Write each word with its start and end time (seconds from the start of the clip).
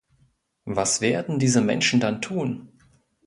Was 0.65 0.99
werden 1.01 1.37
diese 1.37 1.61
Menschen 1.61 1.99
dann 1.99 2.23
tun? 2.23 2.69